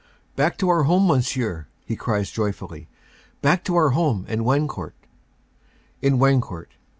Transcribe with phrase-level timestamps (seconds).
[0.35, 2.87] "Back to our home, Monsieur," he cries joyfully,
[3.43, 4.95] "back to our home in Wancourt."
[6.01, 6.69] "In Wancourt!"